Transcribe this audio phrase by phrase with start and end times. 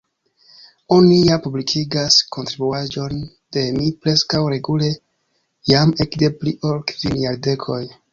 [0.93, 3.19] Oni ja publikigas kontribuaĵojn
[3.57, 4.89] de mi preskaŭ regule
[5.73, 7.79] jam ekde pli ol kvin jardekoj.